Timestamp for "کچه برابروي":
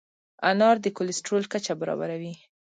1.53-2.33